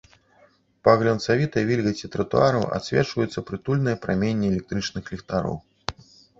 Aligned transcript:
Па 0.87 0.95
глянцавітай 1.01 1.67
вільгаці 1.73 2.09
тратуараў 2.17 2.65
адсвечваюцца 2.79 3.45
прытульныя 3.53 4.01
праменні 4.09 4.53
электрычных 4.57 5.03
ліхтароў. 5.17 5.57